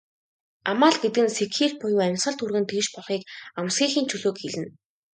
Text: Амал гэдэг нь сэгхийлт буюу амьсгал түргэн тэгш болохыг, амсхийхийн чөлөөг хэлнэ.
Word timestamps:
Амал 0.69 0.95
гэдэг 1.01 1.23
нь 1.25 1.33
сэгхийлт 1.37 1.75
буюу 1.79 2.01
амьсгал 2.05 2.35
түргэн 2.37 2.65
тэгш 2.71 2.87
болохыг, 2.93 3.21
амсхийхийн 3.59 4.07
чөлөөг 4.11 4.37
хэлнэ. 4.39 4.67